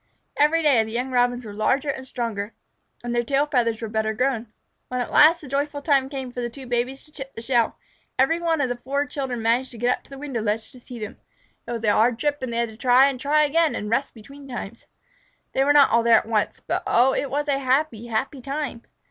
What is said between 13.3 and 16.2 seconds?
again, and rest between times. They were not all there